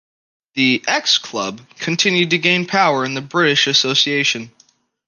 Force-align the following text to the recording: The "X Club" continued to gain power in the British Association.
The 0.55 0.83
"X 0.87 1.19
Club" 1.19 1.61
continued 1.77 2.31
to 2.31 2.39
gain 2.39 2.65
power 2.65 3.05
in 3.05 3.13
the 3.13 3.21
British 3.21 3.67
Association. 3.67 4.51